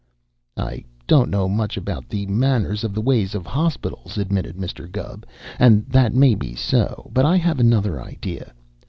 "I 0.57 0.83
don't 1.05 1.29
know 1.29 1.47
much 1.47 1.77
about 1.77 2.09
the 2.09 2.25
manners 2.25 2.83
of 2.83 2.95
the 2.95 3.01
ways 3.03 3.35
of 3.35 3.45
hospitals," 3.45 4.17
admitted 4.17 4.55
Mr. 4.55 4.91
Gubb, 4.91 5.27
"and 5.59 5.85
that 5.85 6.11
may 6.11 6.33
be 6.33 6.55
so, 6.55 7.11
but 7.13 7.23
I 7.23 7.37
have 7.37 7.59
another 7.59 8.01
idea. 8.01 8.51